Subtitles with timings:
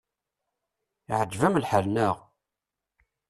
[1.11, 2.17] Iɛǧeb-am lḥal, anaɣ?